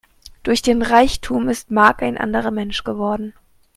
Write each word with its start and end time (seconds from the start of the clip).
Durch 0.41 0.63
den 0.63 0.81
Reichtum 0.81 1.47
ist 1.47 1.69
Mark 1.69 2.01
ein 2.01 2.17
anderer 2.17 2.49
Mensch 2.49 2.83
geworden. 2.83 3.35